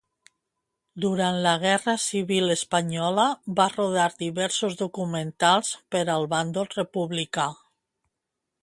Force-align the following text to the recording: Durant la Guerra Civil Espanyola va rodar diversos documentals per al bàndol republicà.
Durant 1.03 1.35
la 1.47 1.51
Guerra 1.63 1.93
Civil 2.05 2.53
Espanyola 2.55 3.27
va 3.61 3.69
rodar 3.75 4.09
diversos 4.25 4.79
documentals 4.83 5.73
per 5.97 6.05
al 6.17 6.31
bàndol 6.37 6.73
republicà. 6.83 7.49